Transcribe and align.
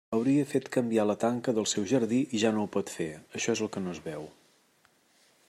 Hauria 0.17 0.43
fet 0.51 0.69
canviar 0.75 1.03
la 1.09 1.15
tanca 1.23 1.53
del 1.57 1.67
seu 1.73 1.85
jardí 1.91 2.23
i 2.39 2.41
ja 2.45 2.53
no 2.57 2.65
ho 2.65 2.71
pot 2.77 2.95
fer, 2.95 3.11
això 3.41 3.57
és 3.57 3.63
el 3.67 3.71
que 3.77 3.85
no 3.85 3.95
es 3.97 4.03
veu. 4.09 4.27